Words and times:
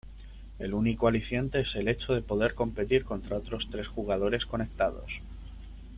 El 0.57 0.73
único 0.73 1.07
aliciente 1.07 1.59
es 1.59 1.75
el 1.75 1.87
hecho 1.87 2.13
de 2.15 2.23
poder 2.23 2.55
competir 2.55 3.05
contra 3.05 3.37
otros 3.37 3.69
tres 3.69 3.87
jugadores 3.87 4.47
conectados. 4.47 5.11